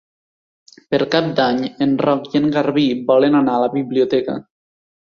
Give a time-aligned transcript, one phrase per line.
[0.93, 4.43] Per Cap d'Any en Roc i en Garbí volen anar a la biblioteca.